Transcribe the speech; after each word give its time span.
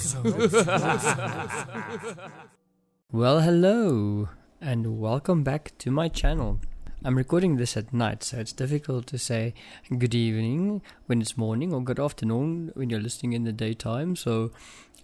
Well, 3.12 3.40
hello, 3.40 4.30
and 4.58 4.98
welcome 4.98 5.42
back 5.42 5.72
to 5.78 5.90
my 5.90 6.08
channel. 6.08 6.58
I'm 7.04 7.18
recording 7.18 7.56
this 7.56 7.76
at 7.76 7.92
night, 7.92 8.22
so 8.22 8.38
it's 8.38 8.54
difficult 8.54 9.06
to 9.08 9.18
say 9.18 9.52
good 9.98 10.14
evening 10.14 10.80
when 11.04 11.20
it's 11.20 11.36
morning 11.36 11.74
or 11.74 11.82
good 11.82 12.00
afternoon 12.00 12.70
when 12.74 12.88
you're 12.88 13.00
listening 13.00 13.34
in 13.34 13.44
the 13.44 13.52
daytime. 13.52 14.16
So 14.16 14.52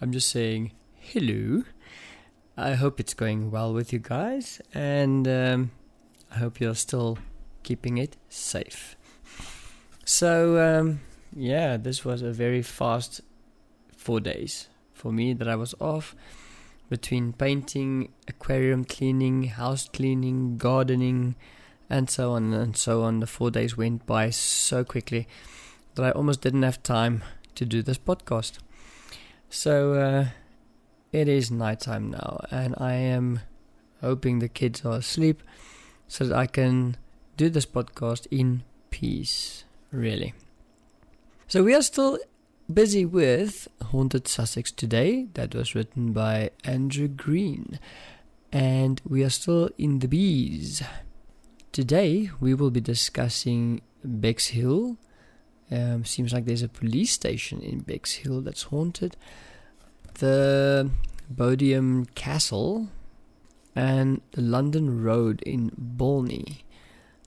I'm 0.00 0.12
just 0.12 0.30
saying 0.30 0.72
hello. 0.94 1.64
I 2.56 2.72
hope 2.72 2.98
it's 2.98 3.12
going 3.12 3.50
well 3.50 3.74
with 3.74 3.92
you 3.92 3.98
guys, 3.98 4.62
and 4.72 5.28
um, 5.28 5.72
I 6.30 6.38
hope 6.38 6.58
you're 6.58 6.74
still 6.74 7.18
keeping 7.64 7.98
it 7.98 8.16
safe. 8.30 8.96
So, 10.06 10.58
um, 10.58 11.00
yeah, 11.34 11.76
this 11.76 12.02
was 12.02 12.22
a 12.22 12.32
very 12.32 12.62
fast 12.62 13.20
four 13.94 14.20
days 14.20 14.68
for 14.96 15.12
me 15.12 15.34
that 15.34 15.46
I 15.46 15.56
was 15.56 15.74
off 15.80 16.16
between 16.88 17.32
painting, 17.32 18.12
aquarium 18.26 18.84
cleaning, 18.84 19.44
house 19.44 19.88
cleaning, 19.92 20.56
gardening, 20.56 21.36
and 21.90 22.08
so 22.08 22.32
on 22.32 22.52
and 22.52 22.76
so 22.76 23.02
on. 23.02 23.20
The 23.20 23.26
four 23.26 23.50
days 23.50 23.76
went 23.76 24.06
by 24.06 24.30
so 24.30 24.84
quickly 24.84 25.28
that 25.94 26.04
I 26.04 26.10
almost 26.12 26.40
didn't 26.40 26.62
have 26.62 26.82
time 26.82 27.22
to 27.56 27.64
do 27.64 27.82
this 27.82 27.98
podcast. 27.98 28.58
So 29.50 29.94
uh, 29.94 30.26
it 31.12 31.28
is 31.28 31.50
nighttime 31.50 32.10
now, 32.10 32.40
and 32.50 32.74
I 32.78 32.94
am 32.94 33.40
hoping 34.00 34.38
the 34.38 34.48
kids 34.48 34.84
are 34.84 34.98
asleep 34.98 35.42
so 36.08 36.24
that 36.24 36.36
I 36.36 36.46
can 36.46 36.96
do 37.36 37.50
this 37.50 37.66
podcast 37.66 38.26
in 38.30 38.62
peace, 38.90 39.64
really. 39.90 40.34
So 41.48 41.62
we 41.62 41.74
are 41.74 41.82
still 41.82 42.18
busy 42.72 43.04
with 43.04 43.68
Haunted 43.86 44.26
Sussex 44.26 44.70
today. 44.70 45.28
That 45.34 45.54
was 45.54 45.74
written 45.74 46.12
by 46.12 46.50
Andrew 46.64 47.08
Green. 47.08 47.78
And 48.52 49.00
we 49.06 49.22
are 49.22 49.30
still 49.30 49.70
in 49.78 50.00
the 50.00 50.08
bees. 50.08 50.82
Today 51.72 52.30
we 52.40 52.54
will 52.54 52.70
be 52.70 52.80
discussing 52.80 53.82
Bexhill. 54.04 54.96
Um, 55.70 56.04
seems 56.04 56.32
like 56.32 56.44
there's 56.44 56.62
a 56.62 56.68
police 56.68 57.12
station 57.12 57.60
in 57.60 57.80
Bexhill 57.80 58.40
that's 58.40 58.64
haunted. 58.64 59.16
The 60.14 60.90
Bodiam 61.32 62.12
Castle 62.14 62.88
and 63.74 64.22
the 64.32 64.42
London 64.42 65.02
Road 65.02 65.42
in 65.42 65.70
Bolney. 65.70 66.62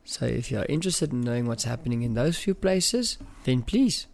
So 0.04 0.26
if 0.26 0.50
you're 0.50 0.66
interested 0.66 1.12
in 1.12 1.22
knowing 1.22 1.46
what's 1.46 1.66
happening 1.66 2.02
in 2.02 2.16
those 2.16 2.40
few 2.40 2.56
places, 2.56 3.20
then 3.44 3.62
please 3.62 4.08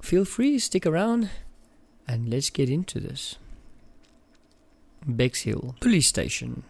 feel 0.00 0.24
free, 0.24 0.58
stick 0.58 0.86
around, 0.86 1.30
and 2.06 2.28
let's 2.28 2.50
get 2.50 2.70
into 2.70 3.00
this. 3.00 3.36
Bexhill 5.06 5.74
Police 5.80 6.08
Station. 6.08 6.64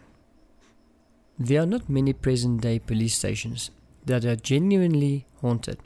There 1.39 1.63
are 1.63 1.67
not 1.67 1.89
many 1.89 2.13
present 2.13 2.61
day 2.63 2.79
police 2.79 3.15
stations 3.15 3.71
that 4.05 4.25
are 4.25 4.37
genuinely 4.37 5.27
haunted. 5.41 5.79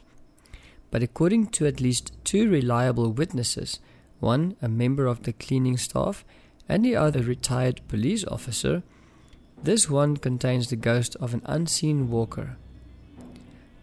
But 0.90 1.02
according 1.02 1.48
to 1.48 1.66
at 1.66 1.80
least 1.80 2.12
two 2.24 2.48
reliable 2.48 3.12
witnesses, 3.12 3.80
one 4.20 4.56
a 4.62 4.68
member 4.68 5.06
of 5.06 5.22
the 5.22 5.32
cleaning 5.32 5.76
staff 5.76 6.24
and 6.68 6.84
the 6.84 6.96
other 6.96 7.20
a 7.20 7.24
retired 7.24 7.80
police 7.88 8.24
officer, 8.24 8.82
this 9.62 9.90
one 9.90 10.16
contains 10.16 10.68
the 10.68 10.76
ghost 10.76 11.16
of 11.16 11.34
an 11.34 11.42
unseen 11.44 12.10
walker. 12.10 12.56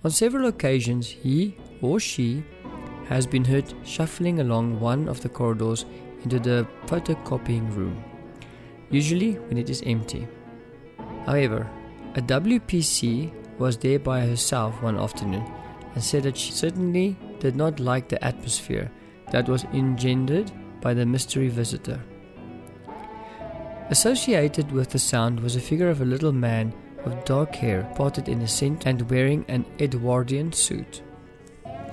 On 0.03 0.11
several 0.11 0.47
occasions, 0.47 1.07
he 1.07 1.55
or 1.81 1.99
she 1.99 2.43
has 3.09 3.25
been 3.25 3.43
heard 3.43 3.73
shuffling 3.83 4.39
along 4.39 4.79
one 4.79 5.09
of 5.09 5.19
the 5.21 5.29
corridors 5.29 5.85
into 6.23 6.39
the 6.39 6.65
photocopying 6.85 7.75
room, 7.75 8.03
usually 8.91 9.33
when 9.33 9.57
it 9.57 9.69
is 9.69 9.81
empty. 9.85 10.27
However, 11.25 11.67
a 12.15 12.21
WPC 12.21 13.31
was 13.57 13.77
there 13.77 13.99
by 13.99 14.21
herself 14.21 14.81
one 14.83 14.97
afternoon 14.97 15.43
and 15.95 16.03
said 16.03 16.23
that 16.23 16.37
she 16.37 16.51
certainly 16.51 17.17
did 17.39 17.55
not 17.55 17.79
like 17.79 18.09
the 18.09 18.23
atmosphere 18.23 18.91
that 19.31 19.49
was 19.49 19.63
engendered 19.73 20.51
by 20.79 20.93
the 20.93 21.05
mystery 21.05 21.49
visitor. 21.49 21.99
Associated 23.89 24.71
with 24.71 24.91
the 24.91 24.99
sound 24.99 25.39
was 25.39 25.55
a 25.55 25.59
figure 25.59 25.89
of 25.89 26.01
a 26.01 26.05
little 26.05 26.31
man 26.31 26.73
with 27.05 27.25
dark 27.25 27.55
hair 27.55 27.91
parted 27.95 28.29
in 28.29 28.41
a 28.41 28.47
cent 28.47 28.85
and 28.85 29.09
wearing 29.09 29.43
an 29.47 29.65
Edwardian 29.79 30.51
suit. 30.51 31.01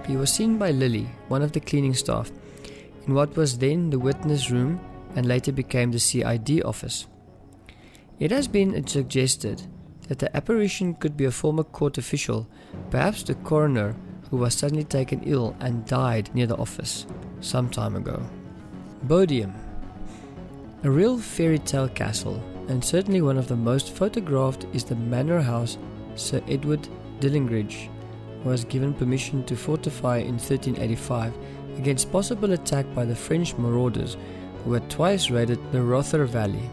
He 0.07 0.17
was 0.17 0.33
seen 0.33 0.57
by 0.57 0.71
Lily, 0.71 1.09
one 1.29 1.43
of 1.43 1.53
the 1.53 1.61
cleaning 1.61 1.95
staff, 1.95 2.31
in 3.07 3.15
what 3.15 3.37
was 3.37 3.59
then 3.59 3.91
the 3.91 3.99
witness 3.99 4.51
room 4.51 4.81
and 5.17 5.27
later 5.27 5.51
became 5.51 5.91
the 5.91 5.99
CID 5.99 6.63
office. 6.65 7.07
It 8.21 8.31
has 8.31 8.47
been 8.47 8.87
suggested 8.87 9.63
that 10.09 10.21
the 10.21 10.35
apparition 10.37 10.95
could 10.95 11.17
be 11.17 11.25
a 11.25 11.31
former 11.31 11.65
court 11.65 11.99
official, 11.99 12.47
perhaps 12.91 13.25
the 13.25 13.35
coroner 13.35 13.97
who 14.31 14.37
was 14.37 14.55
suddenly 14.55 14.85
taken 14.85 15.23
ill 15.25 15.57
and 15.61 15.87
died 15.87 16.33
near 16.35 16.47
the 16.47 16.57
office 16.57 17.07
some 17.41 17.69
time 17.69 17.97
ago. 17.97 18.23
Bodiam. 19.07 19.53
A 20.85 20.91
real 20.91 21.19
fairy 21.19 21.59
tale 21.59 21.89
castle, 21.89 22.43
and 22.69 22.85
certainly 22.85 23.23
one 23.23 23.39
of 23.39 23.49
the 23.49 23.57
most 23.57 23.93
photographed, 23.93 24.67
is 24.73 24.85
the 24.85 24.95
manor 24.95 25.41
house 25.41 25.79
Sir 26.15 26.41
Edward 26.47 26.89
Dillingridge 27.21 27.89
was 28.45 28.65
given 28.65 28.95
permission 28.95 29.45
to 29.45 29.57
fortify 29.57 30.19
in 30.19 30.35
1385 30.35 31.35
against 31.77 32.13
possible 32.13 32.53
attack 32.53 32.87
by 32.95 33.05
the 33.05 33.15
French 33.15 33.57
marauders 33.57 34.17
who 34.65 34.73
had 34.73 34.89
twice 34.91 35.31
raided 35.31 35.61
the 35.73 35.83
Rother 35.83 36.25
Valley. 36.25 36.71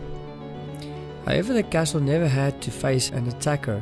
However, 1.26 1.54
the 1.54 1.64
castle 1.64 2.02
never 2.02 2.28
had 2.28 2.62
to 2.62 2.72
face 2.72 3.10
an 3.10 3.28
attacker, 3.28 3.82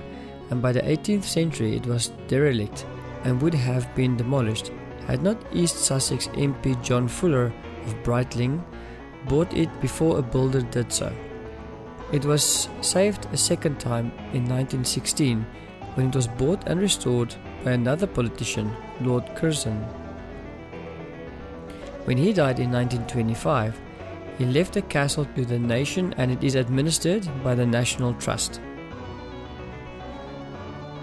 and 0.50 0.62
by 0.62 0.72
the 0.72 0.82
18th 0.82 1.24
century 1.24 1.76
it 1.76 1.86
was 1.86 2.12
derelict 2.28 2.86
and 3.24 3.42
would 3.42 3.54
have 3.54 3.94
been 3.96 4.18
demolished 4.18 4.72
had 5.08 5.24
not 5.24 5.44
East 5.52 5.78
Sussex 5.78 6.28
MP 6.30 6.82
John 6.84 7.08
Fuller 7.08 7.54
of 7.86 8.04
Brightling 8.04 8.64
bought 9.28 9.54
it 9.54 9.70
before 9.82 10.18
a 10.18 10.22
builder 10.22 10.62
did 10.62 10.92
so. 10.92 11.12
It 12.12 12.26
was 12.26 12.70
saved 12.82 13.28
a 13.32 13.38
second 13.38 13.80
time 13.80 14.08
in 14.34 14.48
1916 14.48 15.46
when 15.96 16.08
it 16.08 16.16
was 16.16 16.28
bought 16.28 16.68
and 16.68 16.80
restored 16.80 17.36
by 17.64 17.72
another 17.72 18.08
politician, 18.08 18.72
Lord 19.02 19.24
Curzon. 19.36 19.78
When 22.06 22.18
he 22.18 22.34
died 22.34 22.60
in 22.60 22.72
1925, 22.72 23.80
he 24.38 24.46
left 24.46 24.74
the 24.74 24.82
castle 24.82 25.26
to 25.36 25.46
the 25.46 25.60
nation 25.60 26.14
and 26.18 26.32
it 26.32 26.44
is 26.44 26.56
administered 26.56 27.28
by 27.44 27.54
the 27.54 27.66
National 27.66 28.14
Trust. 28.16 28.60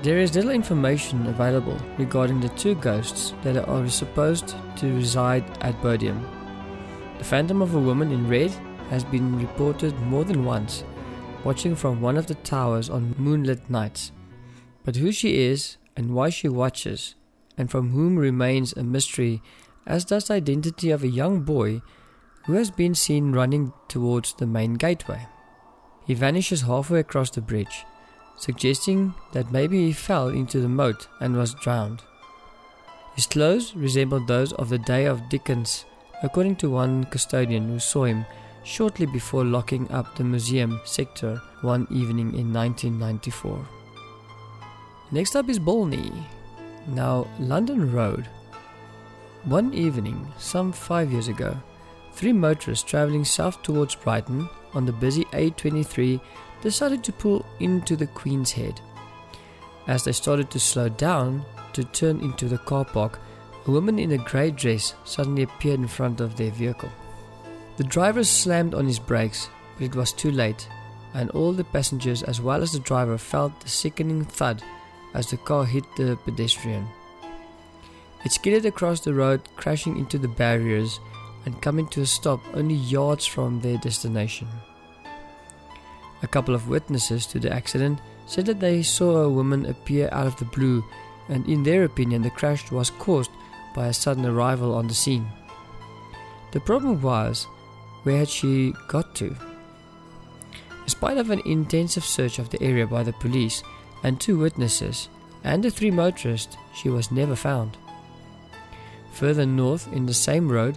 There 0.02 0.18
is 0.18 0.34
little 0.34 0.50
information 0.50 1.26
available 1.26 1.76
regarding 1.98 2.40
the 2.40 2.48
two 2.50 2.74
ghosts 2.76 3.34
that 3.42 3.56
are 3.56 3.88
supposed 3.88 4.54
to 4.76 4.94
reside 4.94 5.44
at 5.60 5.80
Bodiam. 5.82 6.24
The 7.18 7.24
phantom 7.24 7.62
of 7.62 7.74
a 7.74 7.80
woman 7.80 8.12
in 8.12 8.28
red 8.28 8.52
has 8.90 9.04
been 9.04 9.38
reported 9.38 9.98
more 10.00 10.24
than 10.24 10.44
once, 10.44 10.84
watching 11.44 11.74
from 11.74 12.00
one 12.00 12.16
of 12.16 12.26
the 12.26 12.36
towers 12.36 12.88
on 12.90 13.14
moonlit 13.18 13.68
nights. 13.68 14.12
But 14.88 14.96
who 14.96 15.12
she 15.12 15.42
is 15.42 15.76
and 15.98 16.14
why 16.14 16.30
she 16.30 16.48
watches, 16.48 17.14
and 17.58 17.70
from 17.70 17.90
whom 17.90 18.16
remains 18.16 18.72
a 18.72 18.82
mystery, 18.82 19.42
as 19.86 20.06
does 20.06 20.28
the 20.28 20.32
identity 20.32 20.90
of 20.90 21.02
a 21.02 21.08
young 21.08 21.42
boy 21.42 21.82
who 22.46 22.54
has 22.54 22.70
been 22.70 22.94
seen 22.94 23.32
running 23.32 23.74
towards 23.88 24.32
the 24.32 24.46
main 24.46 24.76
gateway. 24.76 25.26
He 26.06 26.14
vanishes 26.14 26.62
halfway 26.62 27.00
across 27.00 27.28
the 27.28 27.42
bridge, 27.42 27.84
suggesting 28.38 29.12
that 29.32 29.52
maybe 29.52 29.84
he 29.84 29.92
fell 29.92 30.28
into 30.28 30.58
the 30.58 30.70
moat 30.70 31.06
and 31.20 31.36
was 31.36 31.52
drowned. 31.52 32.00
His 33.14 33.26
clothes 33.26 33.76
resembled 33.76 34.26
those 34.26 34.54
of 34.54 34.70
the 34.70 34.78
day 34.78 35.04
of 35.04 35.28
Dickens, 35.28 35.84
according 36.22 36.56
to 36.56 36.70
one 36.70 37.04
custodian 37.04 37.68
who 37.68 37.78
saw 37.78 38.04
him 38.04 38.24
shortly 38.64 39.04
before 39.04 39.44
locking 39.44 39.90
up 39.90 40.16
the 40.16 40.24
museum 40.24 40.80
sector 40.86 41.42
one 41.60 41.86
evening 41.90 42.32
in 42.32 42.54
1994. 42.54 43.77
Next 45.10 45.34
up 45.36 45.48
is 45.48 45.58
Bolney. 45.58 46.12
Now, 46.86 47.26
London 47.38 47.90
Road. 47.90 48.28
One 49.44 49.72
evening, 49.72 50.30
some 50.36 50.70
five 50.70 51.10
years 51.10 51.28
ago, 51.28 51.56
three 52.12 52.32
motorists 52.32 52.84
travelling 52.84 53.24
south 53.24 53.62
towards 53.62 53.94
Brighton 53.94 54.46
on 54.74 54.84
the 54.84 54.92
busy 54.92 55.24
A23 55.26 56.20
decided 56.60 57.02
to 57.04 57.12
pull 57.12 57.46
into 57.58 57.96
the 57.96 58.08
Queen's 58.08 58.52
Head. 58.52 58.82
As 59.86 60.04
they 60.04 60.12
started 60.12 60.50
to 60.50 60.60
slow 60.60 60.90
down 60.90 61.42
to 61.72 61.84
turn 61.84 62.20
into 62.20 62.46
the 62.46 62.58
car 62.58 62.84
park, 62.84 63.18
a 63.66 63.70
woman 63.70 63.98
in 63.98 64.12
a 64.12 64.18
grey 64.18 64.50
dress 64.50 64.94
suddenly 65.04 65.44
appeared 65.44 65.80
in 65.80 65.88
front 65.88 66.20
of 66.20 66.36
their 66.36 66.50
vehicle. 66.50 66.90
The 67.78 67.84
driver 67.84 68.24
slammed 68.24 68.74
on 68.74 68.86
his 68.86 68.98
brakes, 68.98 69.48
but 69.78 69.86
it 69.86 69.94
was 69.94 70.12
too 70.12 70.32
late, 70.32 70.68
and 71.14 71.30
all 71.30 71.52
the 71.52 71.64
passengers 71.64 72.22
as 72.22 72.42
well 72.42 72.62
as 72.62 72.72
the 72.72 72.80
driver 72.80 73.16
felt 73.16 73.58
the 73.60 73.68
sickening 73.70 74.26
thud 74.26 74.62
as 75.18 75.26
the 75.30 75.36
car 75.36 75.64
hit 75.64 75.84
the 75.96 76.16
pedestrian. 76.24 76.86
It 78.24 78.30
skidded 78.30 78.64
across 78.64 79.00
the 79.00 79.14
road, 79.14 79.42
crashing 79.56 79.98
into 79.98 80.16
the 80.16 80.28
barriers, 80.28 81.00
and 81.44 81.60
coming 81.60 81.88
to 81.88 82.02
a 82.02 82.06
stop 82.06 82.40
only 82.54 82.76
yards 82.76 83.26
from 83.26 83.60
their 83.60 83.78
destination. 83.78 84.48
A 86.22 86.28
couple 86.28 86.54
of 86.54 86.68
witnesses 86.68 87.26
to 87.26 87.40
the 87.40 87.52
accident 87.52 88.00
said 88.26 88.46
that 88.46 88.60
they 88.60 88.82
saw 88.82 89.22
a 89.22 89.30
woman 89.30 89.66
appear 89.66 90.08
out 90.12 90.26
of 90.26 90.36
the 90.36 90.44
blue, 90.44 90.84
and 91.28 91.46
in 91.48 91.64
their 91.64 91.84
opinion, 91.84 92.22
the 92.22 92.30
crash 92.30 92.70
was 92.70 92.90
caused 92.90 93.30
by 93.74 93.88
a 93.88 93.92
sudden 93.92 94.24
arrival 94.24 94.74
on 94.74 94.86
the 94.86 94.94
scene. 94.94 95.26
The 96.52 96.60
problem 96.60 97.02
was, 97.02 97.46
where 98.04 98.18
had 98.18 98.28
she 98.28 98.72
got 98.86 99.14
to? 99.16 99.34
In 100.82 100.88
spite 100.88 101.18
of 101.18 101.30
an 101.30 101.42
intensive 101.44 102.04
search 102.04 102.38
of 102.38 102.50
the 102.50 102.62
area 102.62 102.86
by 102.86 103.02
the 103.02 103.12
police 103.14 103.62
and 104.02 104.20
two 104.20 104.38
witnesses 104.38 105.08
and 105.44 105.62
the 105.62 105.70
three 105.70 105.90
motorists, 105.90 106.56
she 106.74 106.88
was 106.88 107.10
never 107.10 107.36
found. 107.36 107.76
Further 109.12 109.46
north 109.46 109.90
in 109.92 110.06
the 110.06 110.14
same 110.14 110.48
road, 110.48 110.76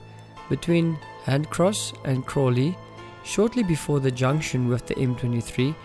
between 0.50 0.98
Handcross 1.26 1.94
and 2.06 2.26
Crawley, 2.26 2.78
shortly 3.24 3.64
before 3.64 4.00
the 4.00 4.12
junction 4.12 4.68
with 4.68 4.86
the 4.88 4.96
M23, 4.96 5.76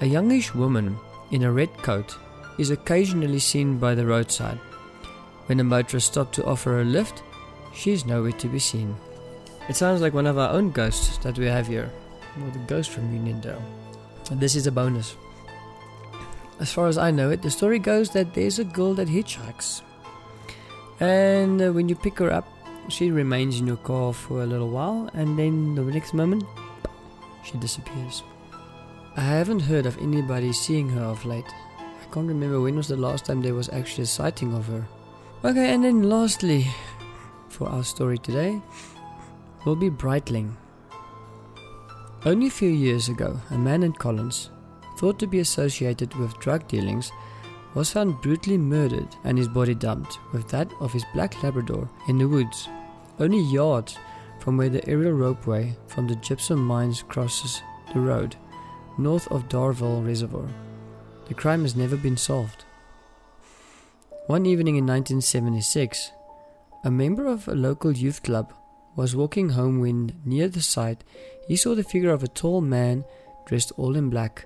a 0.00 0.06
youngish 0.06 0.54
woman 0.54 0.98
in 1.30 1.44
a 1.44 1.52
red 1.52 1.72
coat 1.78 2.16
is 2.58 2.70
occasionally 2.70 3.38
seen 3.38 3.78
by 3.78 3.94
the 3.94 4.06
roadside. 4.06 4.58
When 5.46 5.60
a 5.60 5.64
motorist 5.64 6.12
stops 6.12 6.36
to 6.36 6.44
offer 6.44 6.80
a 6.80 6.84
lift, 6.84 7.22
she 7.74 7.92
is 7.92 8.06
nowhere 8.06 8.32
to 8.32 8.48
be 8.48 8.58
seen. 8.58 8.96
It 9.68 9.76
sounds 9.76 10.00
like 10.00 10.14
one 10.14 10.26
of 10.26 10.38
our 10.38 10.50
own 10.50 10.70
ghosts 10.70 11.18
that 11.18 11.38
we 11.38 11.46
have 11.46 11.66
here, 11.66 11.90
or 12.42 12.50
the 12.50 12.58
ghost 12.60 12.90
from 12.90 13.10
Uniondale. 13.12 13.62
This 14.32 14.54
is 14.54 14.66
a 14.66 14.72
bonus. 14.72 15.16
As 16.60 16.70
far 16.70 16.88
as 16.88 16.98
I 16.98 17.10
know 17.10 17.30
it, 17.30 17.40
the 17.40 17.50
story 17.50 17.78
goes 17.78 18.10
that 18.10 18.34
there's 18.34 18.58
a 18.58 18.64
girl 18.64 18.92
that 18.94 19.08
hitchhikes. 19.08 19.80
And 21.00 21.60
uh, 21.62 21.72
when 21.72 21.88
you 21.88 21.96
pick 21.96 22.18
her 22.18 22.30
up, 22.30 22.46
she 22.88 23.10
remains 23.10 23.58
in 23.58 23.66
your 23.66 23.78
car 23.78 24.12
for 24.12 24.42
a 24.42 24.46
little 24.46 24.68
while, 24.68 25.08
and 25.14 25.38
then 25.38 25.74
the 25.74 25.82
next 25.82 26.12
moment, 26.12 26.44
she 27.42 27.56
disappears. 27.56 28.22
I 29.16 29.22
haven't 29.22 29.60
heard 29.60 29.86
of 29.86 29.96
anybody 29.98 30.52
seeing 30.52 30.90
her 30.90 31.02
of 31.02 31.24
late. 31.24 31.48
I 31.78 32.12
can't 32.12 32.28
remember 32.28 32.60
when 32.60 32.76
was 32.76 32.88
the 32.88 32.96
last 32.96 33.24
time 33.24 33.40
there 33.40 33.54
was 33.54 33.70
actually 33.70 34.04
a 34.04 34.06
sighting 34.06 34.54
of 34.54 34.66
her. 34.66 34.86
Okay, 35.42 35.72
and 35.72 35.82
then 35.82 36.02
lastly, 36.02 36.66
for 37.48 37.70
our 37.70 37.84
story 37.84 38.18
today, 38.18 38.60
will 39.64 39.76
be 39.76 39.88
Brightling. 39.88 40.56
Only 42.26 42.48
a 42.48 42.50
few 42.50 42.68
years 42.68 43.08
ago, 43.08 43.40
a 43.48 43.56
man 43.56 43.82
in 43.82 43.94
Collins, 43.94 44.50
thought 45.00 45.18
to 45.18 45.26
be 45.26 45.38
associated 45.38 46.14
with 46.16 46.38
drug 46.40 46.68
dealings, 46.68 47.10
was 47.72 47.90
found 47.90 48.20
brutally 48.20 48.58
murdered 48.58 49.08
and 49.24 49.38
his 49.38 49.48
body 49.48 49.74
dumped 49.74 50.18
with 50.34 50.46
that 50.48 50.70
of 50.78 50.92
his 50.92 51.06
black 51.14 51.42
Labrador 51.42 51.88
in 52.06 52.18
the 52.18 52.28
woods, 52.28 52.68
only 53.18 53.40
yards 53.40 53.96
from 54.40 54.58
where 54.58 54.68
the 54.68 54.86
aerial 54.86 55.12
ropeway 55.12 55.74
from 55.86 56.06
the 56.06 56.16
gypsum 56.16 56.62
mines 56.62 57.02
crosses 57.02 57.62
the 57.94 58.00
road, 58.00 58.36
north 58.98 59.26
of 59.32 59.48
Darwell 59.48 60.02
Reservoir. 60.02 60.48
The 61.28 61.34
crime 61.34 61.62
has 61.62 61.74
never 61.74 61.96
been 61.96 62.18
solved. 62.18 62.64
One 64.26 64.44
evening 64.44 64.76
in 64.76 64.86
1976, 64.86 66.12
a 66.84 66.90
member 66.90 67.26
of 67.26 67.48
a 67.48 67.54
local 67.54 67.92
youth 67.92 68.22
club 68.22 68.52
was 68.96 69.16
walking 69.16 69.50
home 69.50 69.80
when, 69.80 70.20
near 70.26 70.48
the 70.48 70.60
site, 70.60 71.04
he 71.48 71.56
saw 71.56 71.74
the 71.74 71.84
figure 71.84 72.12
of 72.12 72.22
a 72.22 72.28
tall 72.28 72.60
man 72.60 73.04
dressed 73.46 73.72
all 73.78 73.96
in 73.96 74.10
black, 74.10 74.44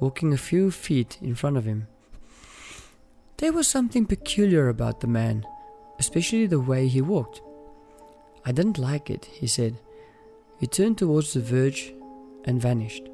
walking 0.00 0.32
a 0.32 0.38
few 0.38 0.70
feet 0.70 1.18
in 1.22 1.34
front 1.34 1.56
of 1.56 1.64
him. 1.64 1.86
There 3.38 3.52
was 3.52 3.68
something 3.68 4.06
peculiar 4.06 4.68
about 4.68 5.00
the 5.00 5.06
man, 5.06 5.46
especially 5.98 6.46
the 6.46 6.60
way 6.60 6.88
he 6.88 7.02
walked. 7.02 7.40
I 8.44 8.52
didn't 8.52 8.78
like 8.78 9.10
it, 9.10 9.26
he 9.26 9.46
said. 9.46 9.78
He 10.58 10.66
turned 10.66 10.98
towards 10.98 11.32
the 11.32 11.40
verge 11.40 11.92
and 12.44 12.60
vanished. 12.60 13.08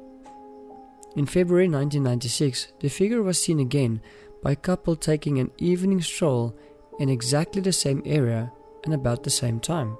In 1.15 1.25
February 1.25 1.67
1996, 1.67 2.73
the 2.79 2.89
figure 2.89 3.21
was 3.21 3.41
seen 3.41 3.59
again 3.59 4.01
by 4.41 4.51
a 4.51 4.55
couple 4.55 4.95
taking 4.95 5.39
an 5.39 5.51
evening 5.57 6.01
stroll 6.01 6.55
in 6.99 7.09
exactly 7.09 7.61
the 7.61 7.73
same 7.73 8.01
area 8.05 8.51
and 8.83 8.93
about 8.93 9.23
the 9.23 9.29
same 9.29 9.59
time. 9.59 9.97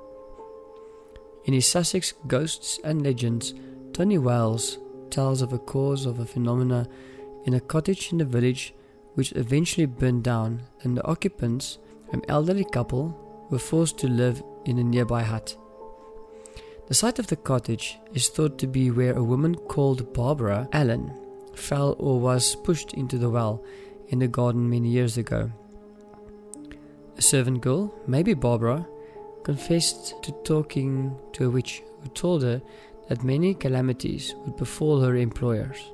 In 1.45 1.53
his 1.53 1.67
Sussex 1.67 2.13
Ghosts 2.27 2.79
and 2.83 3.03
Legends, 3.03 3.53
Tony 3.91 4.17
Wales 4.17 4.77
tells 5.13 5.43
of 5.43 5.53
a 5.53 5.59
cause 5.59 6.07
of 6.07 6.17
a 6.17 6.25
phenomena 6.25 6.87
in 7.45 7.53
a 7.53 7.59
cottage 7.59 8.11
in 8.11 8.17
the 8.17 8.25
village 8.25 8.73
which 9.13 9.31
eventually 9.33 9.85
burned 9.85 10.23
down 10.23 10.59
and 10.81 10.97
the 10.97 11.05
occupants, 11.05 11.77
an 12.13 12.23
elderly 12.27 12.65
couple, 12.65 13.15
were 13.51 13.59
forced 13.59 13.99
to 13.99 14.07
live 14.07 14.41
in 14.65 14.79
a 14.79 14.83
nearby 14.83 15.21
hut. 15.21 15.55
The 16.87 16.95
site 16.95 17.19
of 17.19 17.27
the 17.27 17.35
cottage 17.35 17.99
is 18.15 18.27
thought 18.27 18.57
to 18.57 18.65
be 18.65 18.89
where 18.89 19.15
a 19.15 19.23
woman 19.23 19.53
called 19.53 20.13
Barbara 20.13 20.67
Allen 20.73 21.13
fell 21.53 21.95
or 21.99 22.19
was 22.19 22.55
pushed 22.55 22.95
into 22.95 23.19
the 23.19 23.29
well 23.29 23.63
in 24.07 24.17
the 24.17 24.27
garden 24.27 24.67
many 24.67 24.89
years 24.89 25.17
ago. 25.17 25.51
A 27.17 27.21
servant 27.21 27.61
girl, 27.61 27.93
maybe 28.07 28.33
Barbara, 28.33 28.87
confessed 29.43 30.23
to 30.23 30.31
talking 30.43 31.15
to 31.33 31.45
a 31.45 31.49
witch 31.51 31.83
who 32.01 32.09
told 32.09 32.41
her 32.41 32.63
that 33.07 33.23
many 33.23 33.53
calamities 33.53 34.35
would 34.45 34.55
befall 34.57 35.01
her 35.01 35.15
employers. 35.15 35.91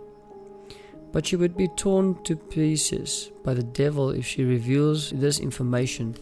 But 1.11 1.25
she 1.25 1.35
would 1.35 1.57
be 1.57 1.67
torn 1.69 2.21
to 2.23 2.35
pieces 2.35 3.31
by 3.43 3.53
the 3.53 3.63
devil 3.63 4.11
if 4.11 4.25
she 4.25 4.43
reveals 4.43 5.09
this 5.11 5.39
information 5.39 6.15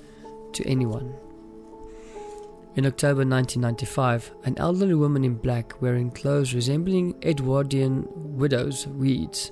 to 0.54 0.66
anyone. 0.66 1.14
In 2.76 2.86
October 2.86 3.26
1995, 3.26 4.32
an 4.44 4.58
elderly 4.60 4.94
woman 4.94 5.24
in 5.24 5.34
black 5.34 5.82
wearing 5.82 6.12
clothes 6.12 6.54
resembling 6.54 7.16
Edwardian 7.24 8.08
widow's 8.14 8.86
weeds 8.88 9.52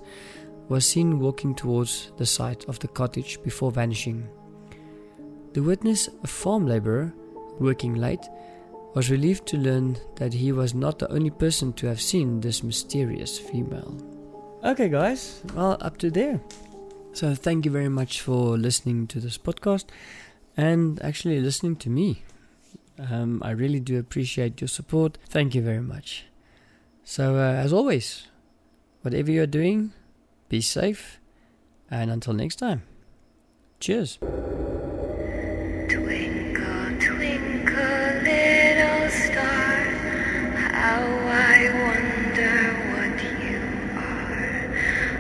was 0.70 0.86
seen 0.86 1.20
walking 1.20 1.56
towards 1.56 2.12
the 2.18 2.26
site 2.26 2.66
of 2.66 2.80
the 2.80 2.88
cottage 2.88 3.42
before 3.44 3.72
vanishing. 3.72 4.28
The 5.54 5.64
witness, 5.64 6.08
a 6.24 6.28
farm 6.28 6.68
laborer, 6.68 7.14
working 7.60 7.96
late, 7.96 8.26
was 8.96 9.12
relieved 9.12 9.46
to 9.46 9.58
learn 9.58 9.98
that 10.16 10.34
he 10.34 10.52
was 10.52 10.74
not 10.74 10.98
the 11.00 11.12
only 11.12 11.30
person 11.30 11.74
to 11.74 11.86
have 11.86 12.02
seen 12.02 12.40
this 12.40 12.64
mysterious 12.64 13.38
female. 13.38 13.96
Okay, 14.64 14.90
guys, 14.90 15.44
well, 15.54 15.78
up 15.82 15.98
to 15.98 16.10
there. 16.10 16.40
So, 17.14 17.36
thank 17.36 17.66
you 17.66 17.72
very 17.72 17.90
much 17.90 18.22
for 18.22 18.58
listening 18.58 19.08
to 19.08 19.20
this 19.20 19.38
podcast 19.38 19.86
and 20.58 21.02
actually 21.04 21.40
listening 21.42 21.76
to 21.78 21.90
me. 21.90 22.24
Um, 22.98 23.42
I 23.44 23.52
really 23.52 23.82
do 23.82 24.00
appreciate 24.00 24.62
your 24.62 24.70
support. 24.70 25.18
Thank 25.28 25.54
you 25.54 25.62
very 25.62 25.82
much. 25.82 26.26
So, 27.04 27.36
uh, 27.36 27.54
as 27.54 27.74
always, 27.74 28.28
whatever 29.02 29.30
you're 29.30 29.46
doing, 29.46 29.92
be 30.48 30.62
safe, 30.62 31.20
and 31.92 32.10
until 32.10 32.34
next 32.34 32.56
time, 32.56 32.84
cheers. 33.80 34.18